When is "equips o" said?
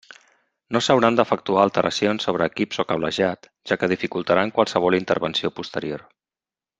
2.53-2.87